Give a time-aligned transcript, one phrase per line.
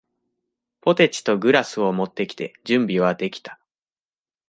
[0.81, 3.59] ポテチとグラスを持ってきて、準備はできた。